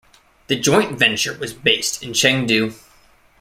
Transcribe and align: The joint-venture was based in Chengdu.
The 0.47 0.59
joint-venture 0.59 1.37
was 1.37 1.53
based 1.53 2.01
in 2.01 2.13
Chengdu. 2.13 2.73